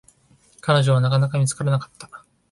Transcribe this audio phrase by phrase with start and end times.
[0.61, 2.25] 彼女は、なかなか見つからなかった。